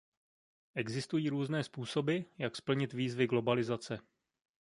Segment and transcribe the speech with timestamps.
[0.75, 3.99] Existují různé způsoby, jak splnit výzvy globalizace.